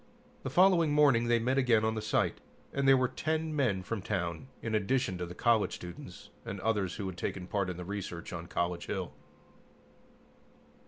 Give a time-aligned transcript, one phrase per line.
[0.41, 2.39] The following morning they met again on the site,
[2.73, 6.95] and there were ten men from town, in addition to the college students and others
[6.95, 9.13] who had taken part in the research on College Hill.